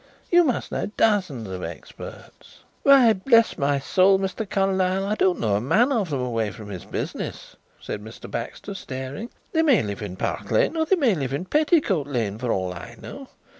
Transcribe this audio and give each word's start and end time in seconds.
You 0.31 0.43
must 0.43 0.71
know 0.71 0.87
dozens 0.97 1.47
of 1.47 1.63
experts." 1.63 2.63
"Why, 2.81 3.13
bless 3.13 3.55
my 3.55 3.77
soul, 3.77 4.17
Mr. 4.17 4.49
Carlyle, 4.49 5.05
I 5.05 5.13
don't 5.13 5.39
know 5.39 5.53
a 5.57 5.61
man 5.61 5.91
of 5.91 6.09
them 6.09 6.21
away 6.21 6.49
from 6.49 6.69
his 6.71 6.85
business," 6.85 7.55
said 7.79 8.01
Mr. 8.03 8.25
Baxter, 8.27 8.73
staring. 8.73 9.29
"They 9.51 9.61
may 9.61 9.83
live 9.83 10.01
in 10.01 10.15
Park 10.15 10.49
Lane 10.49 10.75
or 10.75 10.85
they 10.87 10.95
may 10.95 11.13
live 11.13 11.33
in 11.33 11.45
Petticoat 11.45 12.07
Lane 12.07 12.39
for 12.39 12.51
all 12.51 12.73
I 12.73 12.95
know. 12.99 13.27